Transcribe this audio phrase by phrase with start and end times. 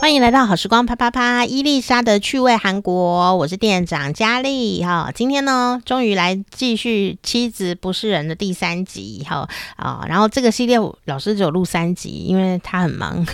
[0.00, 5.12] 欢迎来到好时光啪啪啪，伊丽莎的趣味韩国，我是店长佳丽哈。
[5.14, 10.04] 今天呢，终于来继续《妻子不是人》的第三集哈啊。
[10.08, 13.24] 然后这个系列老师只有录三集，因为他很忙，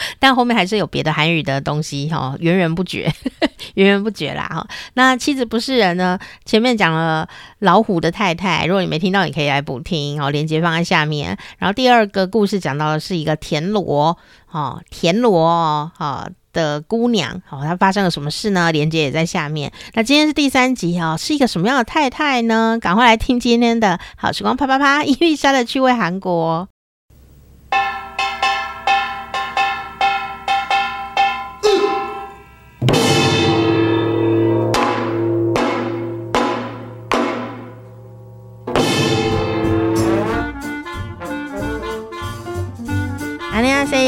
[0.18, 3.12] 但后面还是有别的韩语的东西哈，源源不绝，
[3.74, 4.66] 源源不绝啦哈。
[4.94, 7.28] 那《妻子不是人》呢，前面讲了
[7.60, 11.36] 老虎的太太，如果你没听到，你可以来补听哦，链接放在下面。
[11.58, 14.16] 然后第二个故事讲到的是一个田螺。
[14.50, 15.46] 哦，田螺
[15.98, 18.72] 哦，的姑娘，哦，她发生了什么事呢？
[18.72, 19.70] 连接也在下面。
[19.92, 22.78] 那今天是第三集哦，是一个什么样的太太呢？
[22.80, 26.66] 赶快来听今天的好时光啪啪啪，伊丽莎的趣味韩国。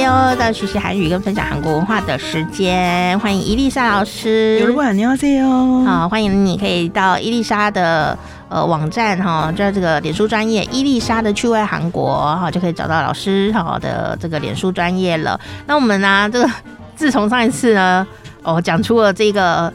[0.00, 4.58] 又到学习韩语跟分享韩国文化的时间，欢迎伊丽莎老师。
[4.58, 15.38] 有人问你要这哟，好，欢迎你可以到伊丽莎的呃网站哈，在这个脸书专业伊丽莎的趣味韩国哈，就可以找到老师好的这个脸书专业了。
[15.66, 16.50] 那我们呢，这个
[16.96, 18.06] 自从上一次呢，
[18.42, 19.70] 哦讲出了这个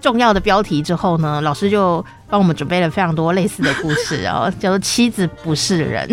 [0.00, 2.04] 重要的标题之后呢，老师就。
[2.28, 6.08] 帮我们准备了非常多类似的故事哦， 叫做《妻子不是人》，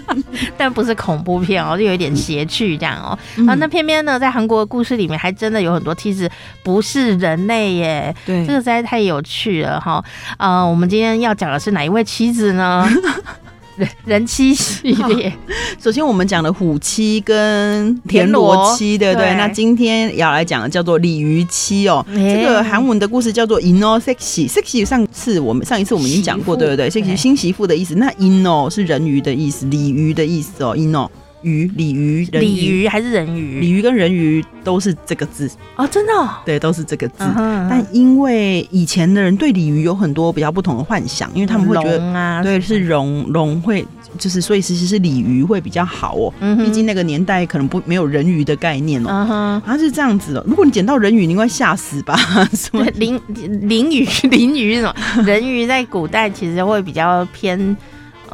[0.56, 3.18] 但不是恐怖片哦，就有一点邪趣这样哦。
[3.46, 6.30] 啊，那偏偏呢，在韩国的故事里面，还真的有很多妻子
[6.62, 8.14] 不是人类耶。
[8.24, 10.02] 对，这个实在太有趣了哈。
[10.38, 12.88] 呃，我们今天要讲的是哪一位妻子呢？
[13.76, 15.32] 人人妻系列，
[15.82, 19.34] 首先我们讲的虎妻跟田螺妻，对不对？
[19.34, 22.04] 那今天要来讲的叫做鲤鱼妻哦。
[22.14, 27.94] 这个韩文的故事叫做 Inno Sexy，Sexy 上次我们上一次我们已经讲过，对不对？Sexy 新媳妇的意思。
[27.94, 30.76] 那 Inno 是人鱼的意思，鲤鱼的意思哦。
[30.76, 31.08] Inno
[31.42, 33.60] 鱼，鲤鱼，鲤鱼还是人鱼？
[33.60, 36.12] 鲤鱼跟人鱼都是这个字哦，真的，
[36.44, 37.24] 对，都是这个字。
[37.68, 43.86] 但因为以前的人对鲤鱼有很多比较不同的幻想，因为他们会觉得啊，对，是龙龙会
[44.18, 46.32] 就是，所以其实是鲤鱼会比较好哦。
[46.58, 49.60] 毕竟那个年代可能不没有人鱼的概念哦。
[49.64, 52.16] 它是这样子哦，如果你捡到人鱼，你应该吓死吧？
[52.54, 53.20] 什么鳞
[53.62, 55.22] 鳞鱼 鳞鱼什么？
[55.24, 57.76] 人鱼在古代其实会比较偏。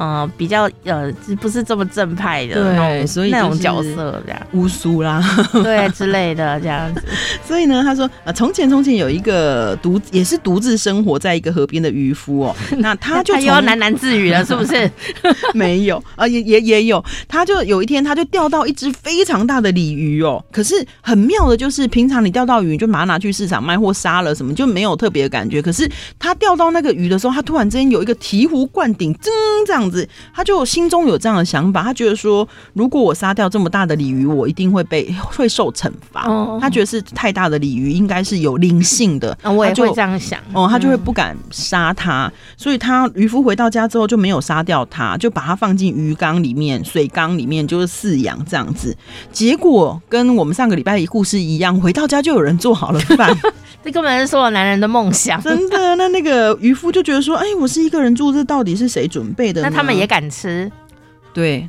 [0.01, 5.21] 嗯，比较呃，不是这么正派的，对，所以那种角色这样，巫术啦，
[5.65, 7.03] 对之类的这样子。
[7.45, 14.89] 所以呢，他说，呃，从前从前有一个独也是独自生活在一个河边的渔夫哦， 那他就他又要喃喃自语了，是不是？
[15.53, 25.61] 没有啊，也也也有，他就有一天他就钓到一只非常大的鲤鱼哦，可是很妙的就是，平常你钓到鱼你就马上拿去市场卖或杀了什么，就没有特别的感觉。
[25.61, 29.31] 可是他钓到那个鱼的时候，他突然之间有一个醍醐灌顶，噌
[29.67, 29.88] 这样。
[29.91, 36.29] 子，他就心中有这样的想法，他觉得说，如果我杀掉这么大的鲤鱼，我一定会被 会受惩罚。
[36.29, 39.37] 哦、他觉得是太大的鲤鱼，应该是有灵性的。
[39.45, 40.41] 我也会这样想。
[40.53, 48.97] 哦，他就会不敢杀它，嗯、所以他渔夫回到家之后就没有杀掉它，就把它放进鱼缸里面、水缸里面，就是饲养这样子。
[49.33, 53.37] 结果跟我们上个礼拜的故事一样，回到家就有人做好了饭。
[53.85, 55.41] 这根本是所有男人的梦想。
[55.43, 59.71] 真的，那那个渔夫就觉得说，哎，我是一个人住，这到底是谁准备的那？
[59.71, 60.71] 他们也敢吃。
[61.33, 61.69] 对，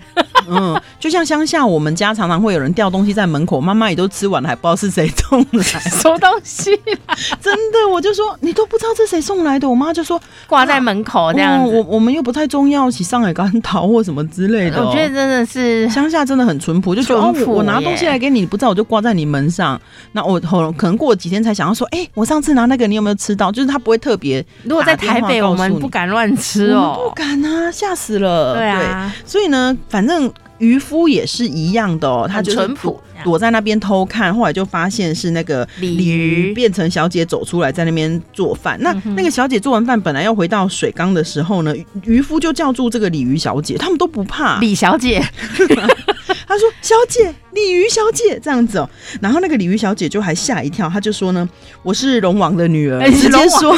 [0.49, 6.71] 嗯， 就像乡下，我们家常常会有人掉东西在门口，妈妈也都吃完了，还不知道是谁送来什么东西。
[7.41, 11.71] 真的，我就说你都不知道这谁送来的，我妈就说挂在门口这样子。
[11.75, 14.83] 我我们又不太重要，起上海干桃或什么之类的。
[14.83, 19.79] 我觉得真的是乡下真的很淳朴，就觉得我我拿东西来给你，你不知道我就挂在你门上。
[20.13, 23.51] 那我后可能过了几天才想要说，哎，我上次拿那个你有没有吃到？
[23.51, 24.45] 就是他不会特别。
[24.63, 28.55] 如果在台北，我们不敢乱吃哦，不敢啊，吓死了。
[28.55, 29.77] 对啊，所以呢。
[29.89, 32.57] 反正渔夫也是一样的哦，他就是
[33.23, 38.77] 躲在那边偷看，后来就发现是那个鲤鱼变成小姐走出来，在那边做饭。
[38.81, 41.73] 那那个小姐做完饭，本来要回到水缸的时候呢，
[42.05, 45.21] 渔夫就叫住这个鲤鱼小姐，他们都不怕李小姐。
[46.47, 48.89] 他说：“小姐，鲤鱼小姐这样子哦。”
[49.21, 51.47] 然后那个鲤鱼小姐就还吓一跳，她就说呢
[51.83, 53.75] ：“我是龙王的女儿。”直接说，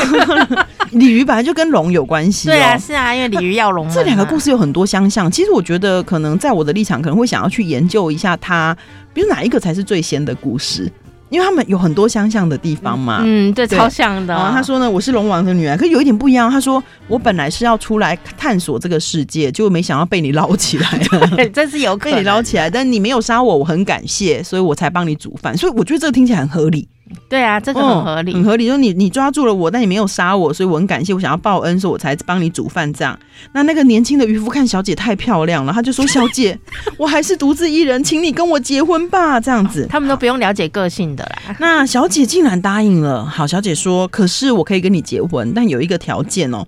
[0.91, 2.47] 鲤鱼本来就跟龙有关系。
[2.47, 3.89] 对啊，是啊，因为鲤鱼要龙。
[3.91, 5.29] 这两个故事有很多相像。
[5.31, 8.75] 其实我觉得，可能在我的立场，可能会想要去研究一下它，
[9.13, 10.91] 比如哪一个才是最先的故事。
[11.29, 14.33] 因为他们有很多相像的地方嘛，嗯，对，对超像的。
[14.33, 16.51] 然后他说呢，我是龙王的女儿，可是有一点不一样。
[16.51, 21.47] 他说我本来是要出来探索这个世界，结果没想到被你捞起来了。
[21.55, 25.55] 这是有可 被你捞起来，但你没有杀我，我很感谢，所以我才帮你煮饭。
[25.55, 26.85] 所以我觉得这个听起来很合理。
[27.29, 28.67] 对啊，这个很合理，嗯、很合理。
[28.67, 33.17] 说你你抓住了我，但你没有杀我，所以我很感谢，我想要报恩，所以我才帮你煮饭这样。
[33.53, 36.57] 那那个年轻的渔夫看小姐太漂亮了，他就说：“小姐，
[36.97, 41.55] 我还是独自一人，请你跟我结婚吧。”这样子，他们都不用了解个性的啦。
[41.59, 43.25] 那小姐竟然答应了。
[43.25, 46.65] 好，小姐说：“可是我可以跟你结婚，但有一个条件哦，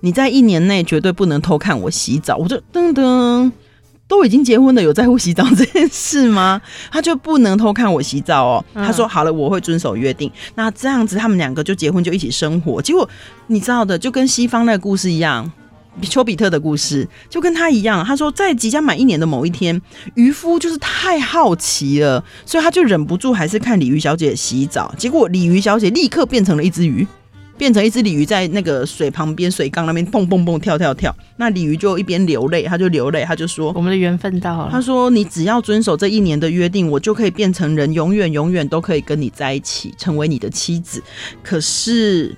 [0.00, 3.50] 你在一年内绝对不能偷看我洗澡。”我就噔噔。
[4.06, 6.60] 都已经结婚了，有在乎洗澡这件事吗？
[6.92, 8.64] 他就不能偷看我洗澡哦。
[8.74, 10.30] 他说好了，我会遵守约定。
[10.54, 12.80] 那这样子，他们两个就结婚，就一起生活。
[12.82, 13.08] 结果
[13.46, 15.50] 你知道的，就跟西方那个故事一样，
[16.02, 18.04] 丘比特的故事就跟他一样。
[18.04, 19.80] 他说，在即将满一年的某一天，
[20.14, 24.94] 渔夫就是太好奇了，所以他就忍不住还是看鲤鱼小姐洗澡。
[24.98, 27.06] 结果鲤鱼小姐立刻变成了一只鱼。
[27.56, 41.00] 变成一只鲤鱼在那个水旁边水缸那边蹦蹦蹦跳跳跳，那鲤鱼就一边流泪，他就流泪，他就说：“我们的缘分到了。”他说：“你只要遵守这一年的约定，我就可以变成人，永远永远都可以跟你在一起，成为你的妻子。”
[41.44, 42.34] 可是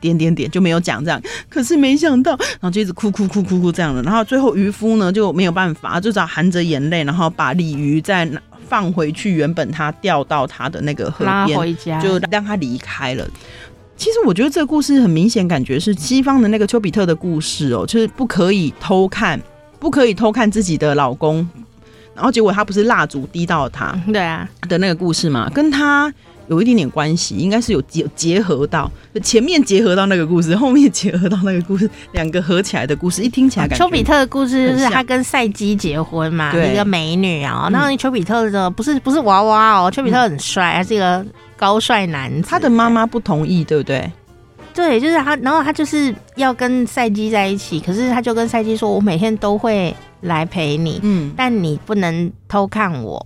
[0.00, 1.20] 点点点就没有讲这样。
[1.48, 4.02] 可是没想到，然后就一直哭哭哭哭哭这样的。
[4.02, 8.28] 然后最后渔夫呢就没有办法，就只好含着眼泪，然后把鲤鱼再
[8.68, 13.26] 放回去，原本他钓到他的那个河边，就让他离开了。
[13.96, 19.40] 其实我觉得这个故事很明显，感觉是西方的那个丘比特的故事哦，就是不可以偷看，
[19.78, 21.48] 不可以偷看自己的老公，
[22.14, 24.48] 然后结果他不是蜡烛滴到他， 对啊。
[24.68, 26.12] 的那个故事嘛，跟他
[26.48, 28.90] 有一点点关系，应该是有结结合到
[29.22, 41.24] 前面结合到那个故事，后面结合到那个故事，两个合起来的故事，一听起来感觉，丘比特的故事就是他跟赛基结婚嘛，一个美女啊，然后丘比特的不是不是娃娃哦，丘比特很帅，他是一个。
[41.56, 44.10] 高帅男子，他的妈妈不同意，对不对？
[44.72, 53.24] 对，就是他，然后他就是要跟赛姬在一起，可是他就跟赛姬说：“我每天都会来陪你，嗯，但你不能偷看我。”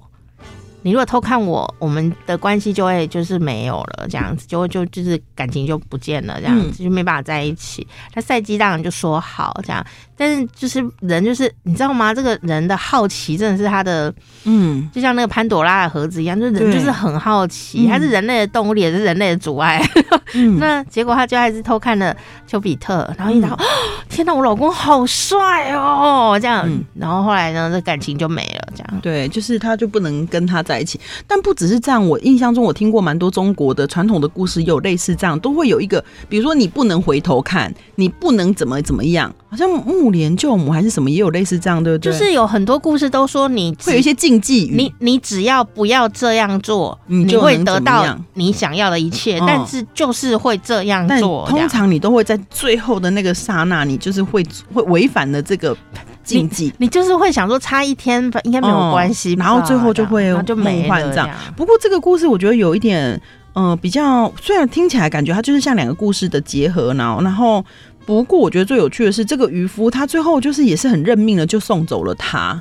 [0.82, 7.86] 你如果偷看我，我们的关系就会就是没有了，这样子就会就就是感情就不见了，这样子就没办法在一起。
[8.12, 9.84] 他赛姬当然就说好这样，
[10.19, 12.12] 但是就是人就是你知道吗？
[12.12, 14.12] 这个人的好奇真的是他的，
[14.44, 19.82] 嗯，就像那个潘朵拉的盒子一样，就是人就是很好奇，他是人类的动物里也是人类的阻碍。
[20.59, 22.15] 那结果他就还是偷看了
[22.47, 23.59] 丘比特，然后一到，
[24.11, 29.00] 天哪，我老公好帅哦，这样，然后后来呢，这感情就没了，这样。
[29.00, 30.59] 对，就是他就不能跟他。
[30.69, 32.06] 在一起，但不只是这样。
[32.06, 39.70] 我印象中，我听过蛮多中国的传统的故事，有类似这样，都会有一个，比如说你不能回头看，你不能怎么怎么样，好像
[40.08, 42.12] 目连救母还是什么，也有类似这样，对不对？
[42.12, 51.46] 就是有很多故事都说你会有一些禁忌，你你只要不要这样做，你，你会得到你想要的一切，但是就是会这样做。
[51.49, 55.76] 通常你都会在最后的那个刹那，你就是会会违反了这个。
[56.25, 61.31] 禁忌，你就是会想说差一天应该没有关系，然后最后就会梦幻这样。
[61.56, 63.19] 不过这个故事我觉得有一点，
[63.55, 67.64] 呃，比较虽然听起来感觉它就是像两个故事的结合，然后然后
[68.08, 72.58] 不过我觉得最有趣的是这个渔夫他最后就是也是很认命的就送走了他。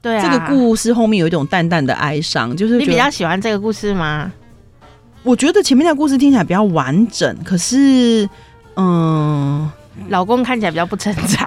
[0.00, 4.30] 对啊，这个故事后面有一种淡淡的哀伤，就是你比较喜欢这个故事吗？
[5.24, 8.24] 我觉得前面的故事听起来比较完整，可是
[8.76, 9.72] 嗯、呃，
[10.10, 11.44] 老公看起来比较不成才。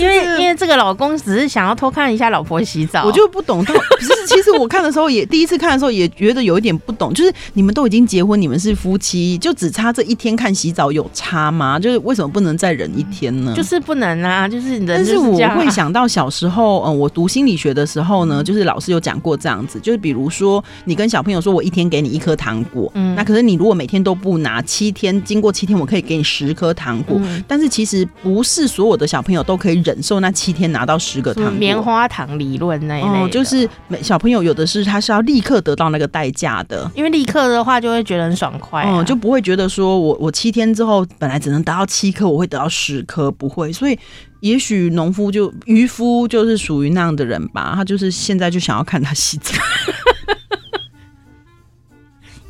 [0.00, 3.64] 因为因为这个老公只是想要偷看一下老婆洗澡，我就不懂。
[3.64, 11.78] 到其实其实我看的时候也第一次看的时候也觉得有一点不懂，就是你们都已经结婚，你们是夫妻，就只差这一天看洗澡有差吗？
[11.78, 13.52] 就是为什么不能再忍一天呢？
[13.54, 14.86] 就是不能啊，就是人。
[14.86, 29.89] 但是我会想到小时候，嗯，我读心理学的时候呢，就是老师有讲过这样子，就是比如说你跟小朋友说，我一天给你一颗糖果，嗯，那可是你如果每天都不拿，七天经过七天，我可以给你十颗糖果，嗯，但是其实不是所有的小朋友都可以忍。
[29.90, 33.68] 忍受那七天拿到十个糖，棉花糖理论那一类，哦，就是
[34.00, 43.98] 小朋友有的是他是要立刻得到那个代价的，因为立刻的话就会觉得很爽快，啊，嗯，就不会觉得说我我七天之后本来只能达到七颗，我会得到十颗，不会，所以
[44.40, 49.52] 也许农夫就渔夫就是属于那样的人吧，他就是现在就想要看他洗澡。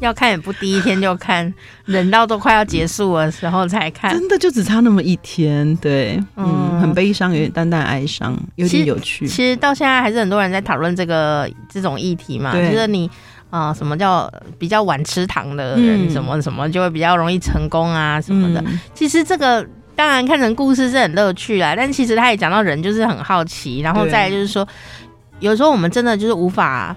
[0.01, 1.53] 要看也不第一天就看，
[1.85, 9.27] 忍到都快要结束的时候才看，真的就只差那么一天，对，嗯，嗯很悲伤，有点淡淡哀伤，有点有趣。
[9.27, 13.09] 其实到现在还是很多人在讨论这个这种议题嘛，就是你
[13.51, 18.61] 啊、呃，什么叫比较晚吃糖的人，嗯、什么什么就会比较容易成功啊什么的。
[18.67, 24.67] 嗯、其实这个当然看成故事是很乐趣啦，但其实他也讲到人就是很好奇，然后再来就是说，
[25.41, 26.97] 有时候我们真的就是无法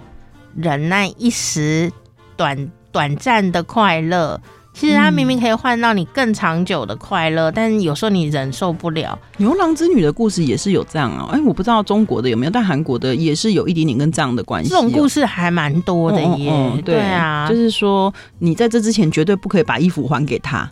[0.55, 1.91] 忍耐一时
[2.35, 2.57] 短。
[2.93, 4.39] 短暂的快乐，
[4.73, 9.17] 其实它明明可以换到你更长久的快乐，嗯、但有时候你忍受不了。
[9.37, 14.75] 牛郎织女的故事也是有这样啊、喔，哎、欸，我不知道中国的有没有，但韩国的也是有一点点跟这样的关系、喔。
[14.75, 20.69] 这种故事还蛮多的耶，嗯嗯嗯、对，对啊，就是说你在这之前绝对不可以把衣服还给他。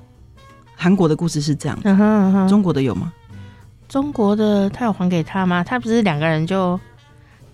[0.75, 3.13] 韩国的故事是这样，嗯哼嗯哼，中国的有吗？
[3.87, 5.63] 中国的他有还给他吗？
[5.63, 6.79] 他不是两个人就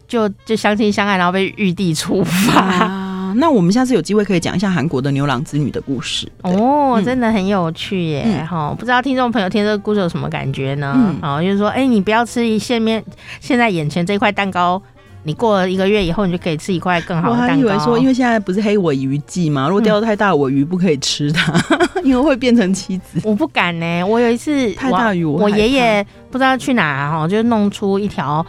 [0.08, 2.62] 就就相亲相爱，然后被玉帝处罚。
[2.62, 3.07] 啊
[3.38, 8.46] 那我们下次有机会可以讲一下韩国的牛郎织女的故事哦，嗯、真的很有趣耶！
[8.50, 10.94] 哈、嗯，不知道听众朋友听这个故事有什么感觉呢？
[10.98, 13.04] 嗯、哦，就是说，哎、欸，你不要吃一现面
[13.40, 14.82] 现在眼前这块蛋糕，
[15.24, 17.54] 你过了一个月以后，你就可以吃一块更好的蛋糕。
[17.66, 21.54] 我还以为说，因为现在不是黑尾鱼季嘛，如果钓得太大尾鱼不可以吃它，
[21.96, 23.20] 嗯、 因为会变成妻子。
[23.24, 28.46] 我不敢呢，我有一次太大鱼我，我爷爷不知道去哪哈，就弄出一条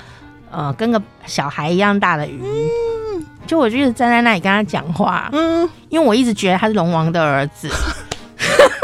[0.51, 2.41] 呃跟个小孩一样大的鱼。
[2.43, 7.67] 嗯就我就一直站在那里跟他讲话，嗯，因为我一直觉得他是龙王的儿子，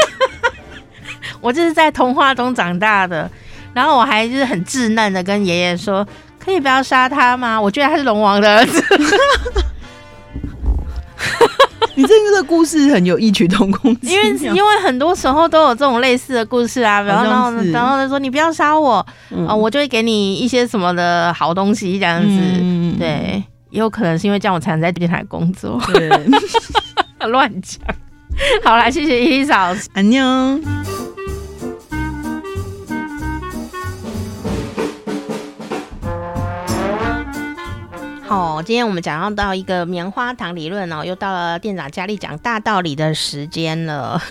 [1.43, 3.31] 我就是在童话中长大的，
[3.75, 6.05] 然后我还就是很稚嫩的跟爷爷说，
[6.43, 7.61] 可以不要杀他吗？
[7.61, 8.83] 我觉得他是龙王的儿子。
[11.97, 19.47] 你这个故事很有异曲同工之妙，因为因为很多时候都有这种类似的故事啊，然后然后然后他说你不要杀我啊，嗯。
[19.47, 23.45] 呃，我就会给你一些什么的好东西这样子，嗯、对。
[23.75, 25.81] 也有可能是因为这样我才能在电台工作。
[25.93, 26.09] 对，
[27.27, 27.83] 乱讲。
[28.63, 29.91] 好啦，谢谢伊丽莎老师。
[29.95, 30.25] 安妞。
[38.23, 44.23] 好，今天我们讲到一个棉花糖理论哦，又到了店长佳丽讲大道理的时间了。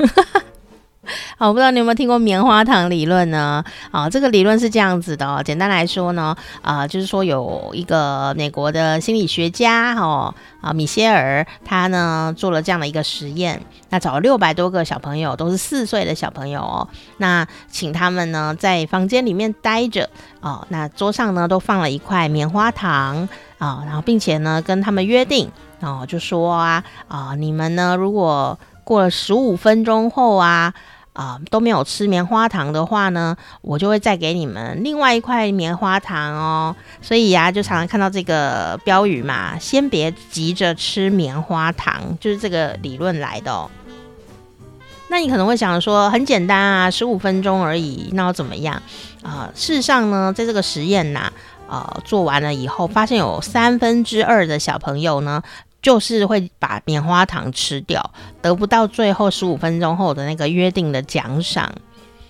[1.35, 3.63] 好，我不知道你有没有听过棉花糖理论呢？
[3.89, 5.41] 啊，这个理论是这样子的哦。
[5.43, 13.59] 简单来说呢，啊，就是说有一个美国的心理学家哦，啊，米歇尔，他呢做了这样的一个实验，
[13.89, 16.87] 那找了六百多个小朋友，都是四岁的小朋友哦，
[17.17, 20.07] 那请他们呢在房间里面待着
[20.39, 25.49] 哦，那桌上呢都放了一块棉花糖啊，然后并且呢跟他们约定
[25.81, 30.71] 哦，就说啊啊，你们呢如果过了十五分钟后啊。
[31.13, 36.75] 啊、都没有吃棉花糖的话呢，我就会再给你们另外一块棉花糖哦。
[37.01, 43.69] 所以呀、啊，就常常看到这个标语嘛，先别急着吃棉花糖，就是这个理论来的哦。
[45.09, 48.81] 那你可能会想说，很简单啊，十五分钟而已，那要怎么样
[49.21, 51.31] 啊、事实上呢，在这个实验呐，
[51.69, 55.43] 呃，做完了以后，发现有三分之二的小朋友呢。
[55.83, 58.01] 就是会把棉花糖吃掉，
[58.41, 61.71] 得不到最后十五分钟后的那个约定的奖赏。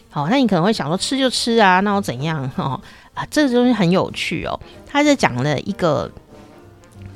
[0.10, 2.52] 好，那你可能会想说，吃就吃啊，那我怎样？
[2.58, 2.82] 哦
[3.14, 4.60] 啊，这个东西很有趣哦。
[4.86, 6.12] 他在讲了一个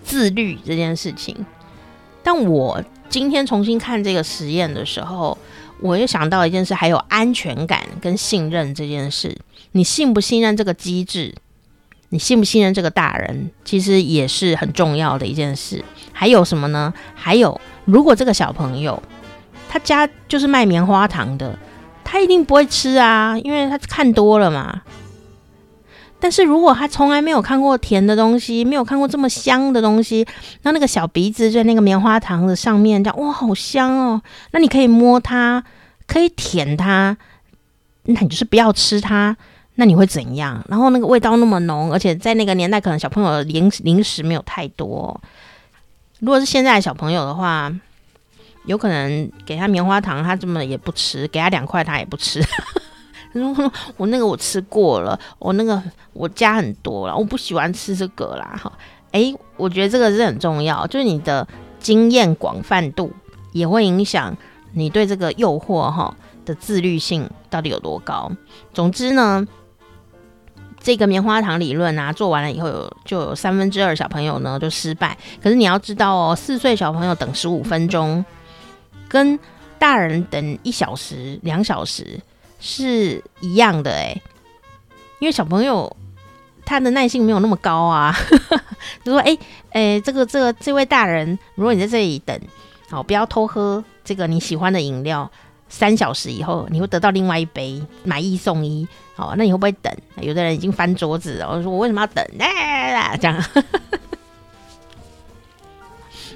[0.03, 1.35] 自律这件事情。
[2.23, 5.37] 但我今天重新看这个实验的时候，
[5.79, 9.35] 我又想到一件事，还有安全感跟信任这件事。
[9.71, 11.33] 你信不信任这个机制？
[12.09, 15.83] 你信不信任这个大人，其实也是很重要的一件事。
[16.13, 16.93] 还有什么呢？
[17.13, 19.01] 还有，如果这个小朋友
[19.69, 21.57] 他家就是卖棉花糖的，
[22.03, 24.81] 他一定不会吃啊，因为他看多了嘛。
[26.19, 30.25] 但是如果他从来没有看过甜的东西，没有看过这么香的东西，
[30.63, 34.21] 那那个小鼻子在那个棉花糖的上面，这样哇，好香哦！
[34.51, 35.63] 那你可以摸它，
[36.07, 37.15] 可以舔它，
[38.05, 39.37] 那你就是不要吃它。
[39.79, 40.59] 那你会怎样？
[40.67, 45.21] 然后那个味道那么浓，而且在那个年代，可能小朋友的零零食没有太多。
[46.19, 47.71] 如果是现在的小朋友的话，
[48.65, 52.41] 有可能给他棉花糖，他这么也不吃；给他两块，他也不吃。
[53.31, 55.79] 他 说：“我那个我吃过了，我那个
[56.13, 58.71] 我加很多了，我不喜欢吃这个啦。”哈，
[59.11, 61.47] 哎，我觉得这个是很重要，就是你的
[61.79, 63.13] 经验广泛度
[63.53, 64.35] 也会影响
[64.73, 66.11] 你对这个诱惑哈
[66.45, 68.31] 的自律性到底有多高。
[68.73, 69.47] 总之呢。
[70.87, 75.17] 这个棉花糖理论啊，做完了以后有就有三分之二小朋友呢就失败。
[75.43, 78.23] 可是你要知道哦，四岁小朋友等十五分钟，
[79.09, 79.37] 跟
[79.77, 82.17] 大人等一小时、两小时
[82.61, 84.21] 是一样的诶，
[85.19, 85.93] 因为小朋友
[86.63, 88.15] 他的耐性没有那么高啊。
[89.03, 89.37] 就说诶
[89.71, 92.39] 诶，这个这个这位大人，如果你在这里等，
[92.89, 95.29] 好，不要偷喝这个你喜欢的饮料。
[95.69, 98.87] 三小时以后，你会得到另外一杯，买一送一。
[99.15, 99.93] 好，那你会不会等？
[100.21, 102.23] 有的人已经翻桌子了，我说我为什么要等？
[102.39, 103.43] 哎，这样。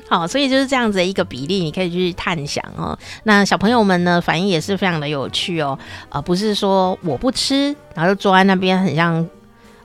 [0.10, 2.98] 好，所以就是这样子的一个比例，你可以去探想哦。
[3.24, 5.80] 那小朋友们呢，反应也是非常的有趣哦。
[6.10, 9.26] 啊、不是说我不吃，然后就坐在那边很像，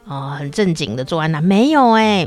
[0.09, 2.27] 呃，很正经的坐在那，没有哎、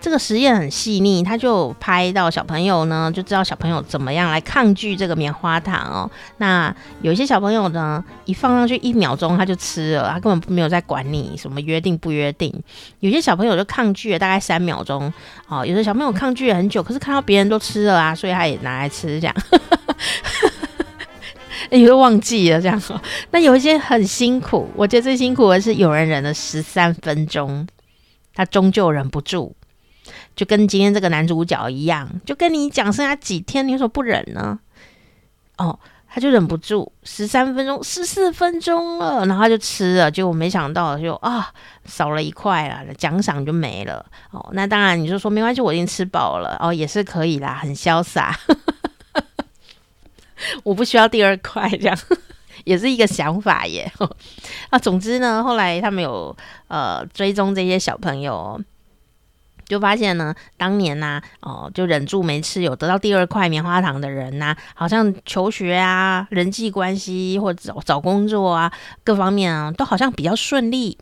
[0.00, 6.10] 这个实验很细腻，他就拍到小朋友呢，就知道小朋友怎么样来抗拒这个棉花糖哦。
[6.36, 12.52] 那有些小朋友呢，一放上去一秒钟他就吃了，他根本没有在管你什么约定不约定。
[13.00, 15.12] 有些小朋友就抗拒了大概三秒钟
[15.48, 19.34] 哦，有的小朋友抗拒了很久，可是看到别人都吃了啊，所以他也拿来吃这样，
[21.70, 22.98] 你会忘记了这样说。
[23.32, 27.66] 那有一些很辛苦，我觉得最辛苦的是有人忍了十三分钟，
[28.32, 29.56] 他终究忍不住。
[30.38, 34.56] 就跟今天这个男主角一样，就跟你讲剩下几天，你为什么不忍呢？
[35.56, 35.76] 哦，
[36.08, 41.52] 他就忍不住，十三分钟、十四分钟了，然后他就吃了，结果没想到就啊
[41.86, 44.06] 少了一块了，奖赏就没了。
[44.30, 48.38] 哦，那当然你就说没关系，我已经吃饱了，哦，也是可以啦，很潇洒，
[50.62, 51.98] 我不需要第二块，这样
[52.62, 53.90] 也是一个想法耶。
[54.70, 56.36] 啊，总之呢，后来他们有
[56.68, 58.62] 呃追踪这些小朋友。
[59.68, 68.72] 就发现呢，当年呐、啊，哦，就忍住没吃，有得到第二块棉花糖的人呐、好像求学啊、人际关系或者找找工作啊，
[69.04, 70.96] 各方面啊，都好像比较顺利。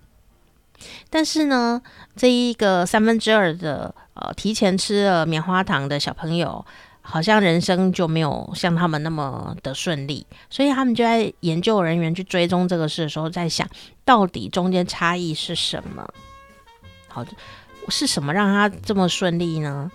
[1.08, 1.80] 但是呢，
[2.16, 6.66] 这一个三分之二的呃提前吃了棉花糖的小朋友，
[7.02, 10.26] 好像人生就没有像他们那么的顺利。
[10.50, 13.66] 所以他们就在研究人员去追踪这个事的时候，在想
[14.04, 16.04] 到底中间差异是什么？
[17.06, 17.24] 好。
[17.88, 19.90] 是什么让他这么顺利呢？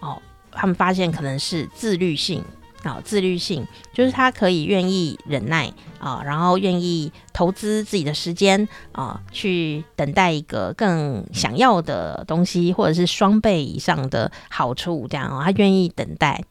[0.00, 0.20] 哦，
[0.52, 2.44] 他们发现可能是自律性
[2.82, 16.44] 啊、自律性就是他可以愿意忍耐啊、然后愿意投资自己的时间啊、去等待一个更想要的东西，或者是双倍以上的好处，这样哦，他愿意等待，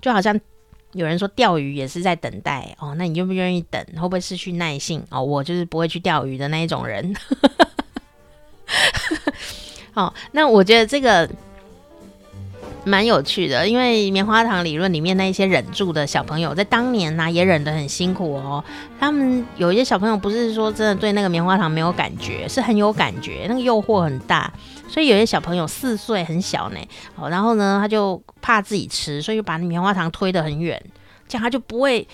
[0.00, 0.40] 就好像
[0.92, 3.80] 有人说钓鱼也是在等待哦，那你愿不愿意等？
[3.94, 5.04] 会不会失去耐性？
[5.10, 7.14] 哦，我就是不会去钓鱼的那一种人。
[9.98, 11.28] 哦，那我觉得这个
[12.84, 18.62] 蛮有趣的，因为棉花糖理论里面那一些忍住的小朋友，在当年呢、也忍得很辛苦哦。
[19.00, 24.52] 他们有一些小朋友不是说真的对那个棉花糖没有感觉，是很有感觉，那个诱惑很大，
[24.88, 26.78] 所以有些小朋友四岁很小呢，
[27.16, 30.80] 哦，然后呢他就怕自己吃，所以就把棉花糖推得很远，
[31.26, 32.06] 这样他就不会。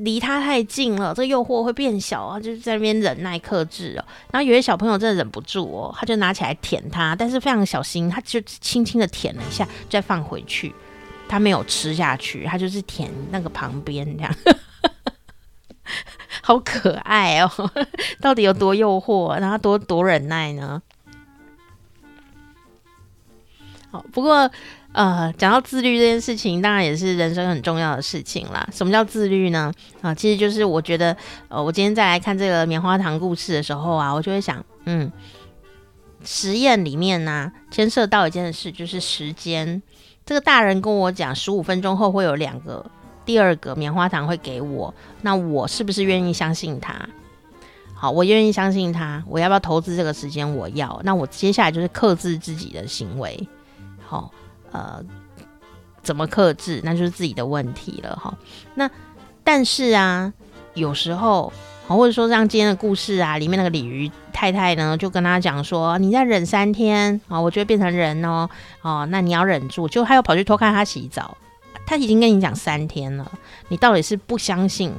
[0.00, 4.04] 离他太近了，这个诱惑会变小啊，就是在那边忍耐克制哦。
[4.30, 10.74] 然后有些小朋友真的忍不住哦，他就拿起来舔它，但是非常小心，他就轻轻的舔了一下，再放回去。
[11.28, 14.34] 他没有吃下去，他就是舔那个旁边这样，
[16.42, 17.50] 好可爱哦。
[18.20, 20.82] 到底有多诱惑，然后多多忍耐呢？
[23.90, 24.50] 好，不过。
[24.92, 28.68] 呃，讲到自律这件事情，当然也是人生很重要的事情啦。
[28.72, 29.72] 什么叫自律呢？
[30.02, 31.16] 啊、其实就是我觉得，
[31.48, 35.10] 呃，我今天再来看这个棉花糖故事的时候啊，我就会想，嗯，
[36.24, 39.80] 实验里面呢、牵涉到一件事，就是时间。
[40.26, 42.84] 这个大人跟我讲，十五分钟后会有两个
[43.24, 47.08] 第二个棉花糖会给我，那我是不是愿意相信他？
[47.94, 50.56] 好，我愿意相信他，我要不要投资这个时间？
[50.56, 51.00] 我要。
[51.04, 53.48] 那我接下来就是克制自己的行为，
[54.04, 54.32] 好。
[54.72, 55.02] 呃，
[56.02, 58.36] 怎么克制，那就是自己的问题了哈。
[58.74, 58.90] 那
[59.42, 60.32] 但是啊，
[60.74, 61.52] 有时候，
[61.86, 68.48] 或者说像今天的故事啊，里面那个鲤鱼太太呢，就跟他讲说：“你再忍三天啊，我就会变成人哦。
[68.82, 71.36] 哦，那你要忍住。”就他又跑去偷看他洗澡，
[71.86, 73.30] 他已经跟你讲三天了，
[73.68, 74.94] 你到底是不相信，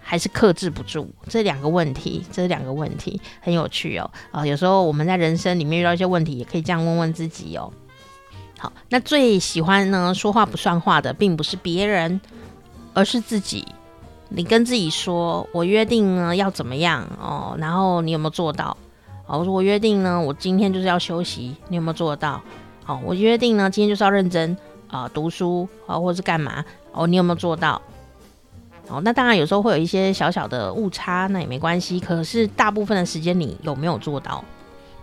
[0.00, 1.08] 还是克制不住？
[1.28, 4.10] 这两个问题，这两个问题很有趣哦。
[4.30, 7.72] 啊，有时候我们在人生里面遇到一些问题，也可以这样问问自己哦。
[8.64, 12.18] 好，那最喜欢呢，说话不算话的，并不是别人，
[12.94, 13.66] 而是自己。
[14.30, 18.74] 你跟自己说，我约定呢要怎么样哦，然后你有没有做到？
[19.26, 22.40] 哦，我说我约定呢，我今天就是要休息，你有没有做到？
[22.86, 24.56] 哦，我约定呢，今天就是要认真
[24.88, 26.64] 啊、读书啊、或是干嘛？
[26.92, 27.82] 哦，你有没有做到？
[28.88, 32.00] 哦，那当然有时候会有一些小小的误差，那也没关系。
[32.00, 34.42] 可是大部分的时间你有没有做到？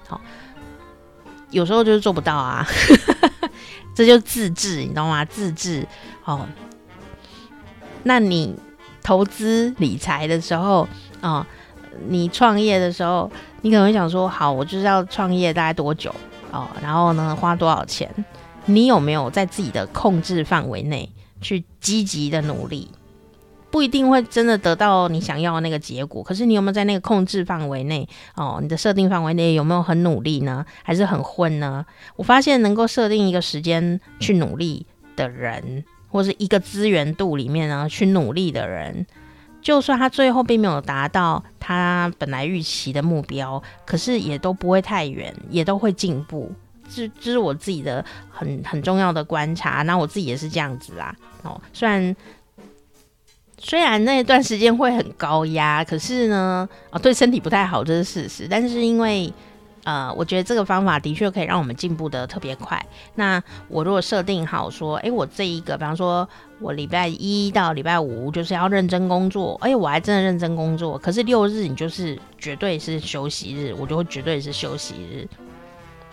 [0.07, 0.19] 好、
[1.51, 2.65] 有时候就是做不到啊。
[3.93, 5.23] 这就自制，你知道吗？
[5.25, 5.85] 自制
[6.25, 6.47] 哦。
[8.03, 8.55] 那你
[9.03, 10.87] 投资理财的时候
[11.21, 11.45] 哦，
[12.07, 13.29] 你创业的时候，
[13.61, 16.13] 你可能会想说：好，我就是要创业，大概多久
[16.51, 16.67] 哦？
[16.81, 18.09] 然后呢，花多少钱？
[18.65, 21.11] 你有没有在自己的控制范围内
[21.41, 22.89] 去积极的努力？
[23.71, 28.59] 不一定会真的得到你想要的那个结果，可是你有没有在那个控制范围内哦？
[28.61, 30.65] 你的设定范围内有没有很努力呢？
[30.83, 31.85] 还是很混呢？
[32.17, 39.05] 我发现能够设定一个时间去努力的人，或是一个资源度里面呢去努力的人，
[39.61, 46.51] 就算他最后并没有达到他本来预期的目标，可是也都不会太远，也都会进步
[46.93, 49.81] 这这是我自己的很很重要的观察。
[49.83, 51.15] 那我自己也是这样子啦。
[51.43, 52.13] 哦，虽然
[53.63, 58.47] 虽然那一段时间会很高压，可是呢，啊、对身体不太好，这是事实。
[58.49, 59.31] 但是因为
[59.83, 62.83] 呃，我觉得这个方法的确可以让我们进步得特别快。
[63.15, 66.27] 那我如果设定好说，哎，我这一个，比方说，
[66.59, 70.97] 我礼拜一到礼拜五就是要认真工作，哎，我还真的认真工作。
[70.97, 75.27] 可是六日你就是绝对是休息日，我就会绝对是休息日。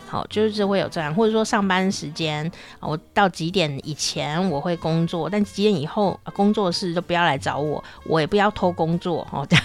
[0.08, 9.26] 好，就是会有这样，或者说上班时间，我到几点以前我会工作，但几点以后工作室就不要来找我，我也不要偷工作。
[9.30, 9.64] 哦，这样，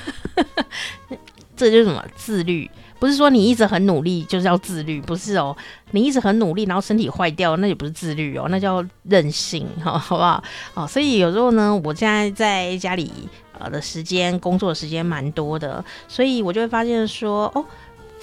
[1.56, 2.70] 这就是什么自律。
[3.00, 5.54] 不是说你一直很努力就是要自律，不是哦。
[5.92, 10.42] 你一直很努力，然后身体坏掉，那也不是自律哦，那叫任性，好， 好不好？
[10.74, 13.12] 哦，所以有时候呢，我现在在家里
[13.60, 17.66] 呃的时间，工作时间蛮多的，所以我就会发现说，哦，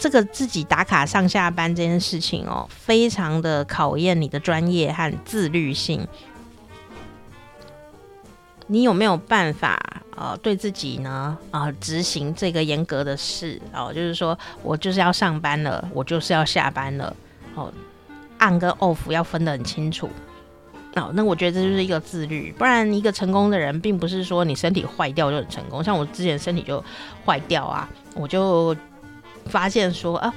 [0.01, 6.09] 这个自己打卡上下班这件事情哦，非常的考验你的专业和自律性。
[8.67, 9.79] 你有没有办法
[10.17, 13.93] 呃对自己呢啊、执行这个严格的事哦？
[13.93, 17.15] 就是说我就是要上班了，我就是要下班了
[17.55, 17.71] 哦
[18.39, 20.09] ，on 跟 off 要分得很清楚
[20.95, 21.11] 哦。
[21.13, 25.85] 那我觉得这就是一个自律，不然一个成功的人并不是说你身体坏掉就很成功。
[25.85, 26.83] 像我之前身体就
[27.27, 28.75] 坏掉啊，我就
[29.47, 30.35] 发现说啊，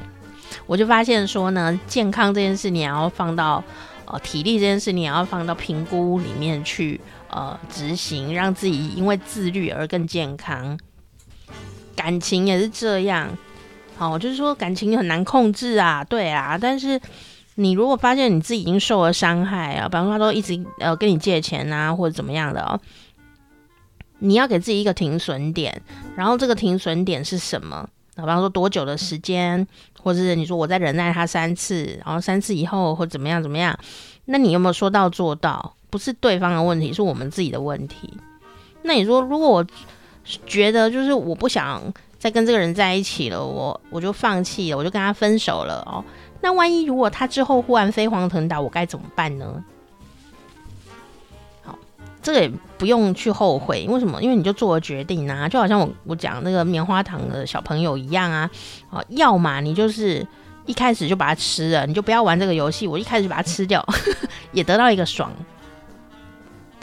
[0.65, 3.63] 我就发现说呢，健康这件事你也要放到
[4.05, 6.99] 呃体力这件事你也要放到评估里面去。
[7.35, 10.77] 呃，执行让自己因为自律而更健康，
[11.95, 13.27] 感情也是这样。
[13.97, 16.55] 好，就是说感情很难控制啊，对啊。
[16.61, 17.01] 但是
[17.55, 22.79] 你如果发现你自己已经受了伤害啊，比方说他都一直呃跟你借钱啊，或者怎么样的哦，
[24.19, 25.81] 你要给自己一个停损点。
[26.15, 27.89] 然后这个停损点是什么？
[28.21, 29.67] 比方说多久的时间，
[30.01, 33.77] 或者是你说我再忍耐他三次，然后三次以后或怎么样怎么样？
[34.25, 35.75] 那你有没有说到做到？
[35.89, 38.11] 不是对方的问题，是我们自己的问题。
[38.81, 39.65] 那你说，如果我
[40.45, 41.81] 觉得就是我不想
[42.17, 46.03] 再跟这个人在一起了，我我就放弃了，我就跟他分手了哦。
[46.41, 49.63] 那万一如果他之后忽然飞黄腾达，我该怎么办呢？
[52.23, 54.19] 这个也不用去后悔，为什么？
[54.23, 58.49] 因为你就做了决定啊，就好像我我讲那个棉花糖的小朋友一样啊。
[58.89, 60.25] 啊，要么你就是。
[60.65, 62.87] 一开始就把它吃了，你就不要玩这个游戏。
[62.87, 63.85] 我一开始就把它吃掉，
[64.53, 65.29] 也得到一个爽。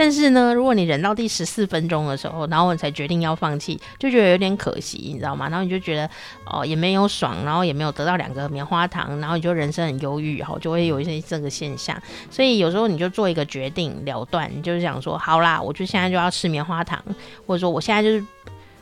[0.00, 5.46] 但是呢，如果你忍到第十四分钟的时候，然后你才决定要放弃，就觉得有点可惜，你知道吗？
[5.50, 6.08] 然后你就觉得
[6.46, 11.94] 哦，也没有爽，然后也没有得到两个棉花糖，然后你就人生很忧郁，哈，就会有一些这个现象。
[12.30, 16.98] 所以有时候你就做一个决定了断，你就是想说，好啦，我就现在就要吃棉花糖，
[17.46, 18.24] 或者说我现在就是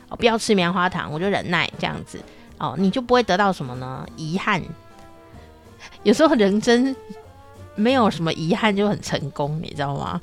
[0.07, 2.17] 哦不要吃棉花糖，我就忍耐这样子
[2.59, 4.07] 哦，你就不会得到什么呢？
[4.15, 4.63] 遗憾。
[6.03, 6.95] 有时候人真
[7.75, 10.21] 没有什么遗憾就很成功，你知道吗？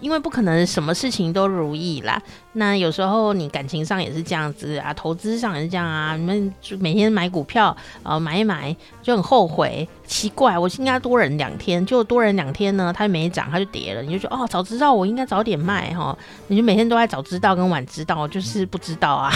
[0.00, 2.20] 因为不可能什么事情都如意啦。
[2.52, 6.16] 那有时候你感情上也是这样子啊，投资上也是这样啊。
[6.16, 14.02] 你们就每天买股票，呃，买一买就很后悔，奇怪，我应该多忍两天，就多忍两天呢，它没涨，它就跌了。
[14.02, 16.16] 你就说哦，早知道我应该早点卖哈。
[16.48, 19.32] 你就每天都在早知道跟晚知道，就是不知道啊。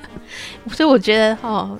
[0.72, 1.78] 所以我觉得哦。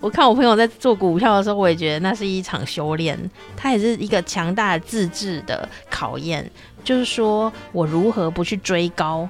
[0.00, 3.18] 我看我朋友在做股票的时候，我也觉得那是一场修炼，
[3.56, 6.44] 它也是一个强大自制的考验。
[6.84, 9.28] 就是说我如何不去追高，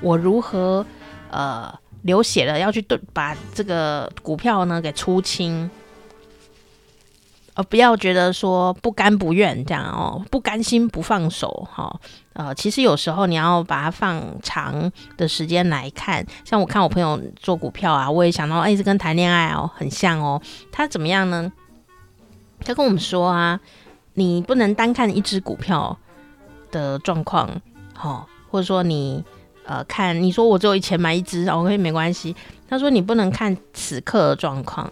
[0.00, 0.84] 我如何
[1.30, 5.70] 呃流血了要去对把这个股票呢给出清。
[7.54, 11.98] 呃，不要觉得说不甘不愿这样哦，不甘心不放手哈、
[12.34, 20.38] 呃，其实有时候你要把它放长的时间来看，像我看我朋友做股票啊，我也想到，哎，这跟谈恋爱哦很像哦。
[20.70, 21.50] 他怎么样呢？
[22.60, 23.58] 他跟我们说啊，
[24.12, 25.98] 你不能单看一只股票
[26.76, 27.48] 的状况，
[27.94, 29.24] 好、哦，或者说你
[29.64, 32.36] 呃看，你说我只有一钱买一只，OK 没关系。
[32.68, 34.90] 他说你不能看此刻的状况。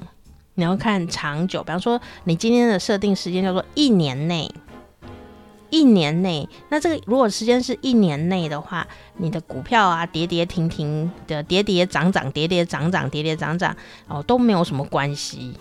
[0.56, 4.48] 你要看长久，比方说你今天的设定时间叫做一年内，
[5.68, 15.58] 一年内，那这个如果时间是一年内的话，你的股票啊跌跌停停的跌跌涨涨，跌跌涨涨，跌跌涨涨哦都没有什么关系，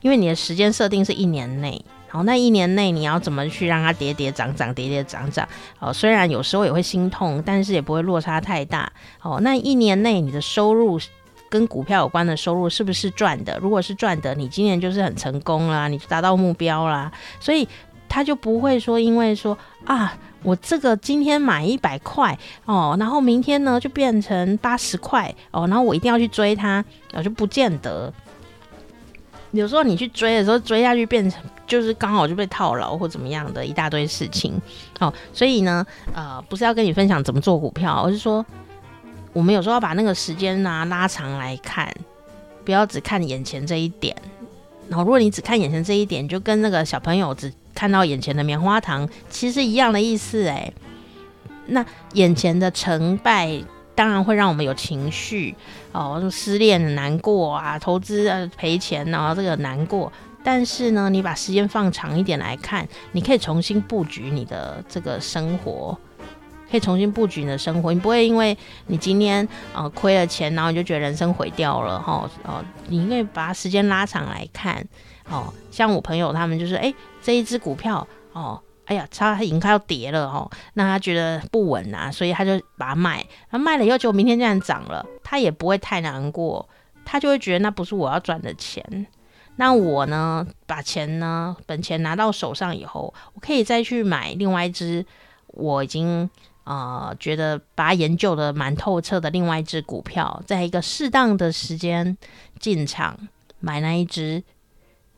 [0.00, 1.84] 因为你的时间设定是一年内，
[2.14, 5.46] 哦那一年内你要怎么去让它跌跌涨涨，跌跌涨涨
[5.78, 10.98] 哦，虽然有时候也会心痛，但是也不会落差太大哦，那一年内你的收入。
[11.50, 13.56] 跟股票有关的收入是不是赚的？
[13.62, 17.12] 如果是赚的，你今年就是很成功啦，你就达到目标啦。
[17.38, 17.68] 所以
[18.08, 28.12] 他就不会说，因为说啊，我这个今天买一百块哦，然后明天呢就变成八十块哦，然后我一定要去追它，啊，就不见得。
[29.54, 34.52] 有时候你去追的时候，追下去变成就是刚好就被套牢或怎么样的一大堆事情。
[34.98, 38.44] 哦，所以呢，呃，不是要跟你分享怎么做股票，而是说
[39.32, 41.88] 我们有时候要把那个时间呢、拉长来看，
[42.64, 44.14] 不要只看眼前这一点。
[44.88, 50.72] 然后，如果你只看眼前这一点，就跟那个小朋友只看到眼前的棉花糖，其实一样的意思哎。
[51.66, 53.62] 那眼前的成败。
[53.94, 55.54] 当然会让我们有情绪
[55.92, 60.12] 哦，失恋难过啊，投资呃赔钱然后这个难过。
[60.42, 65.96] 但是呢，你把时间放长一点来看，你可以重新布局你的这个生活，
[66.70, 67.94] 可以重新布局你的生活。
[67.94, 68.54] 你不会因为
[68.88, 72.62] 你今天呃亏了钱，然后你就觉得人生毁掉了哈哦。
[72.88, 74.86] 你应该把时间拉长来看
[75.30, 75.50] 哦。
[75.70, 78.60] 像我朋友他们就是，哎，这一只股票哦。
[78.86, 83.24] 哎呀，他已经快要跌了哦，那他觉得不稳啊，所以他就把它卖。
[83.50, 86.68] 他卖了以后，结果明天这样涨了，他也不会太难过，
[87.04, 89.06] 他就会觉得那不是我要赚的钱。
[89.56, 95.06] 那我呢，把钱呢，本钱拿到手上以后，我可以再去买另外一只，
[95.46, 96.28] 我已经
[96.64, 102.16] 呃觉得把它研究的蛮透彻的另外一只股票，在一个适当的时间
[102.58, 103.16] 进场
[103.60, 104.42] 买那一只。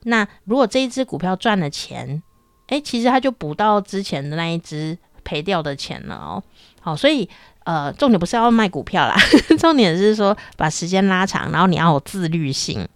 [0.02, 2.22] 那如果这一只股票赚了钱，
[2.68, 6.42] 哎，其实他就补到之前的那一只赔掉的钱了哦。
[6.80, 7.28] 好，所以
[7.64, 9.16] 呃，重点不是要卖股票啦，
[9.58, 12.88] 重点是说把时间拉长，然后你要有自律性。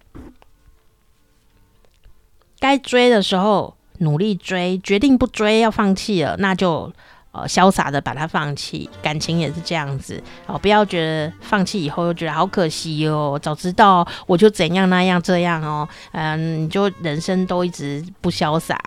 [2.58, 6.92] 该追的时候努力追，决定不追要放弃了，那就
[7.32, 8.88] 呃潇洒的把它放弃。
[9.02, 18.78] 感情也是这样子，哦，不要觉得放弃以后又觉得好可惜哦，早知道我就怎样那样这样哦，嗯，你就人生都一直不潇洒。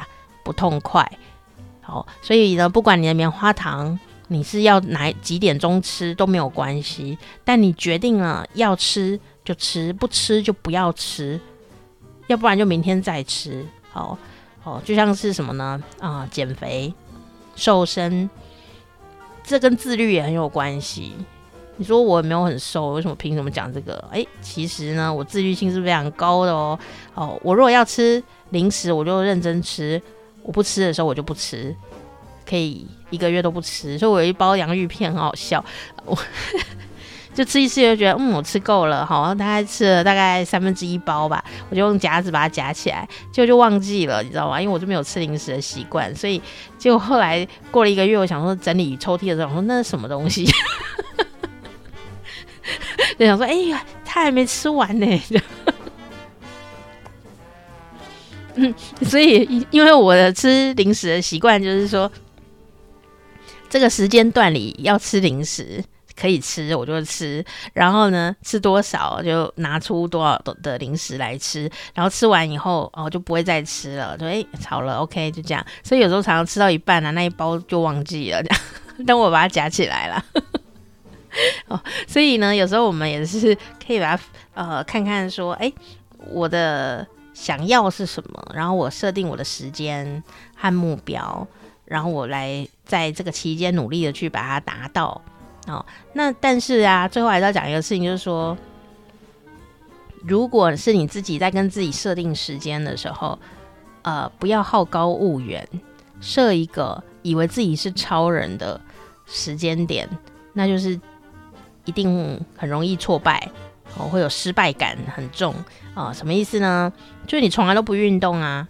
[0.43, 1.09] 不痛快，
[1.81, 11.39] 好，所以呢，不管你的棉花糖，你是要哪几点钟吃都没有关系，但你决定了要吃就吃，不吃就不要吃，
[12.27, 13.65] 要不然就明天再吃。
[13.91, 14.17] 好，
[14.63, 15.81] 哦，就像是什么呢？
[15.99, 16.93] 啊，减肥、
[17.55, 18.29] 瘦身，
[19.43, 21.13] 这跟自律也很有关系。
[21.77, 23.95] 你说我没有很瘦，为什么凭什么讲这个？
[24.11, 26.77] 诶，其实呢，我自律性是非常高的哦。
[27.13, 30.01] 哦，我如果要吃零食，我就认真吃。
[30.43, 31.75] 我不吃的时候，我就不吃，
[32.47, 33.97] 可以一个月都不吃。
[33.97, 35.63] 所以我有一包洋芋片，很好笑。
[36.05, 36.17] 我
[37.33, 41.43] 就吃一次，就觉得嗯，我吃够了，好，大概吃了大概三分之一包吧。
[41.69, 44.61] 我就用夹子把它夹起来，结果就忘记了，你知道吗？
[44.61, 46.39] 因为我就没有吃零食的习惯，所以
[46.77, 50.45] 结果后来过了一个月，我想说整理抽屉的时候，我说那是什么东西？
[53.17, 55.07] 就想说，哎呀，他还没吃完呢。
[58.55, 62.11] 嗯， 所以因为我的吃零食的习惯就是说，
[63.69, 65.83] 这个时间段里要吃零食
[66.15, 67.43] 可以吃，我就吃。
[67.73, 71.69] 然后呢，吃多少就拿出多少的零食来吃。
[71.95, 74.15] 然后吃完以后哦，就不会再吃了。
[74.17, 75.65] 就哎，好了，OK，就这样。
[75.83, 78.61] 所以有时候常常吃到一半、啊，那一包就忘记了，这样。
[79.07, 80.25] 等我把它夹起来了。
[81.69, 85.73] 哦，所以呢，有时候我们也是可以把它呃看看说，哎，
[86.29, 87.07] 我的。
[87.33, 88.51] 想要是什么？
[88.53, 90.23] 然后我设定我的时间
[90.55, 91.47] 和目标，
[91.85, 95.21] 然后我来在这个期间努力的去把它达到。
[95.67, 98.57] 哦，那但是啊，最后还是要讲一个事情，就是说，
[100.21, 103.39] 如果是你自己在跟自己设定时间的时候，
[104.01, 105.65] 呃，不要好高骛远，
[106.19, 108.79] 设一个以为自己是超人的
[109.25, 110.09] 时间点，
[110.51, 110.99] 那就是
[111.85, 113.49] 一定很容易挫败。
[113.95, 115.53] 哦，会有失败感很重
[115.93, 116.13] 啊、哦？
[116.13, 116.91] 什么意思呢？
[117.25, 118.67] 就是你从来都不运动啊，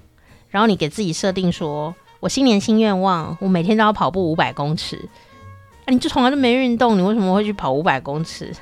[0.50, 5.10] 然后你给自己设定说，我新年新愿望，我每天都要跑步五百公尺。
[5.86, 8.54] 啊，你就从来都没运动，你为什么会去跑五百公尺？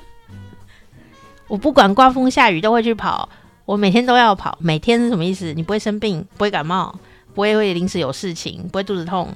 [1.48, 3.28] 我不管刮风下雨都会去跑，
[3.64, 5.52] 我每天都要跑，每天是什么意思？
[5.54, 6.94] 你不会生病，不会感冒，
[7.34, 9.34] 不会会临时有事情，不会肚子痛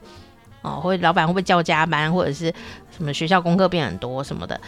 [0.63, 2.55] 哦，或者老板会不会叫加班，或者是
[2.97, 4.61] 什么学校功课变很多什么的。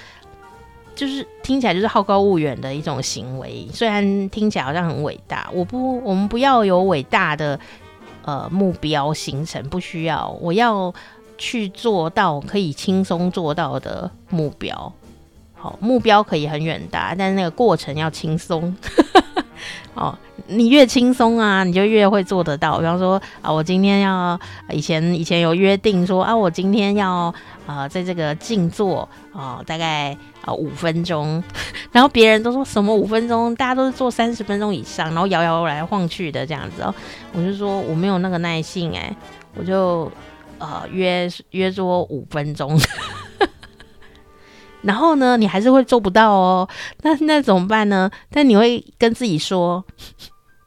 [0.96, 7.60] 就是听起来就是好高骛远的一种行为，虽然听起来好像很伟大，我不，我们不要有伟大的
[8.24, 10.92] 呃目标行程，不需要，我要
[11.36, 14.92] 去做到可以轻松做到的目标。
[15.54, 18.74] 好，目标可以很远大，但是那个过程要轻松。
[19.94, 20.16] 哦，
[20.48, 22.78] 你越轻松啊，你就越会做得到。
[22.78, 24.38] 比方说啊，我今天要
[24.70, 27.34] 以前以前有约定说啊，我今天要
[27.66, 31.42] 啊、在这个静坐啊、大概啊五、分钟。
[31.92, 36.94] 然后别人都说什么五分钟，大家都是做三十分钟以上，然后摇摇来晃去的这样子哦。
[37.34, 39.14] 我就说我没有那个耐性哎，
[39.54, 40.10] 我就
[40.58, 42.80] 呃约约做五分钟。
[44.82, 46.68] 然后呢，你还是会做不到哦。
[47.02, 48.08] 那那怎么办呢？
[48.30, 49.84] 但你会跟自己说，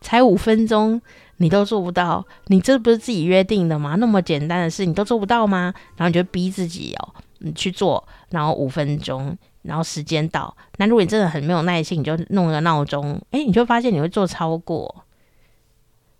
[0.01, 1.01] 才五分钟，
[1.37, 3.95] 你都做不到，你这不是自己约定的吗？
[3.95, 5.73] 那么简单的事，你都做不到吗？
[5.95, 10.55] 然后你就逼自己哦，你去做，然后五分钟，然后时间到。
[10.77, 15.03] 那如果你真的很没有耐心，你就弄个闹钟，哎，你就发现你会做超过。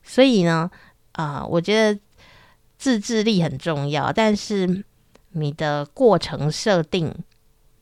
[0.04, 0.70] 所以呢，
[1.14, 2.00] 啊、呃，我觉得
[2.78, 4.84] 自制力很重要，但是
[5.32, 7.14] 你的过程设定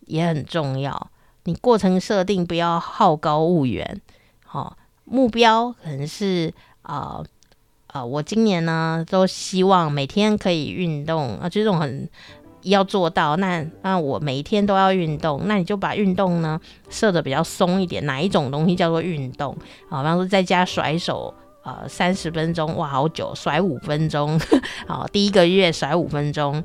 [0.02, 1.12] 也很重要。
[1.46, 4.02] 你过程设定不要好高骛远，
[4.46, 7.24] 好、哦、目标可能是啊
[7.88, 12.08] 啊、我今年呢都希望每天可以运动啊，就这种很
[12.69, 13.36] 要做到。
[13.38, 18.06] 那那我每一天都要运动，那你就把运动呢设的比较松一点。
[18.06, 19.56] 哪一种东西叫做运动
[19.89, 20.01] 啊？
[20.01, 21.34] 比方说在家甩手。
[21.63, 24.39] 呃，三十分钟哇，好久，甩五分钟，
[24.88, 26.63] 好， 第一个月甩五分钟，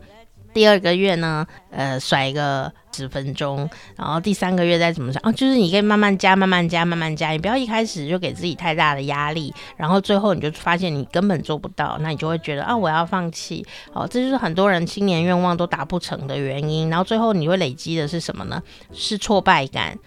[0.54, 18.62] 第二个月呢，呃，甩个十分钟，然后第三个月再怎么着啊，就是你可以慢慢加，慢慢加，慢慢加，你不要一开始就给自己太大的压力，然后最后你就发现你根本做不到，那你就会觉得啊，我要放弃，哦，这就是很多人新年愿望都达不成的原因，然后最后你会累积的是什么呢？
[18.92, 19.98] 是挫败感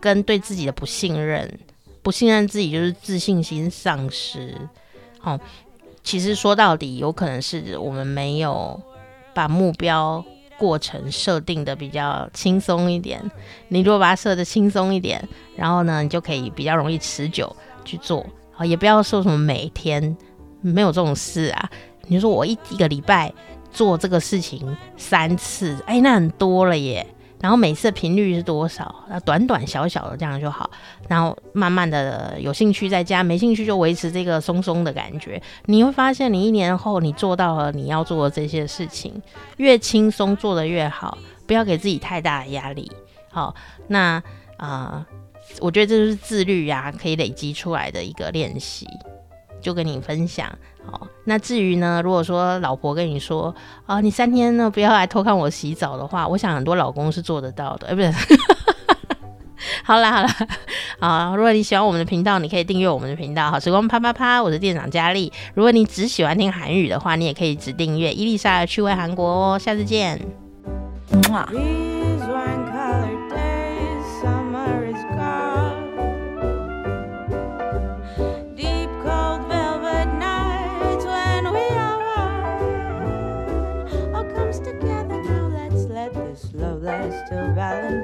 [0.00, 1.58] 跟对自己的不信任。
[2.00, 4.56] 不信任自己就是自信心丧失。
[5.18, 5.40] 好、哦，
[6.02, 8.80] 其实说到底，有可能是我们没有
[9.34, 10.24] 把目标
[10.58, 13.18] 过程设定的比较轻松一点。
[13.68, 18.26] 你如果把它设的轻松一点，然后呢，你就可以比较容易持久去做。
[18.56, 20.16] 啊、也不要说什么每天
[20.60, 21.70] 没有这种事啊。
[22.08, 23.32] 你说我一一个礼拜
[23.70, 27.06] 做这个事情三次，哎，那很多了耶。
[27.40, 28.94] 然后每次的频率是多少？
[29.08, 30.68] 那短短小小的这样就好。
[31.06, 35.40] 然后慢慢的有兴趣再加，没兴趣就维持这个松松的感觉。
[35.66, 39.22] 你会发现，你一年后你做到了你要做的这些事情，
[39.56, 41.16] 越轻松做得越好。
[41.46, 42.90] 不要给自己太大的压力。
[43.30, 43.54] 好，
[43.86, 44.22] 那
[44.58, 45.06] 啊、
[45.60, 48.86] 我觉得这就是自律呀、可以累积出来的一个练习。
[49.60, 50.56] 就跟你分享，
[50.90, 51.06] 好。
[51.24, 53.54] 那至于呢，如果说老婆跟你说
[53.86, 58.12] 啊，你三天呢不要来偷看我洗澡的话，我想很多老公是做得到的，哎，不是。
[59.84, 60.36] 好啦好啦，
[61.00, 65.32] 啊，如果你喜欢我们的频道，你可以订阅我们的频道，好时光啪啪啪，我是店长佳丽。
[65.54, 69.58] 如果你只喜欢听韩语的话，你也可以只订阅伊丽莎的趣味韩国哦。
[69.58, 70.20] 下次见。